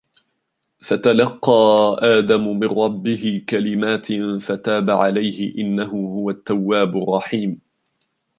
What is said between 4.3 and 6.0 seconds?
فَتَابَ عَلَيْهِ إِنَّهُ